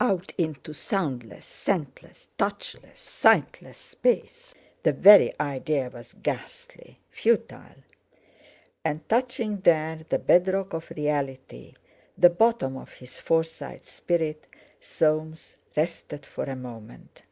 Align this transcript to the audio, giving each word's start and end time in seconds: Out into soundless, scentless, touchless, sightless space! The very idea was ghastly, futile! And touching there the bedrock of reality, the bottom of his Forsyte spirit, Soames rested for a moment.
Out 0.00 0.32
into 0.36 0.74
soundless, 0.74 1.46
scentless, 1.46 2.26
touchless, 2.36 2.98
sightless 2.98 3.78
space! 3.78 4.52
The 4.82 4.92
very 4.92 5.32
idea 5.40 5.88
was 5.88 6.14
ghastly, 6.20 6.98
futile! 7.12 7.84
And 8.84 9.08
touching 9.08 9.60
there 9.60 10.04
the 10.08 10.18
bedrock 10.18 10.72
of 10.72 10.90
reality, 10.90 11.74
the 12.16 12.28
bottom 12.30 12.76
of 12.76 12.94
his 12.94 13.20
Forsyte 13.20 13.86
spirit, 13.86 14.48
Soames 14.80 15.56
rested 15.76 16.26
for 16.26 16.42
a 16.42 16.56
moment. 16.56 17.22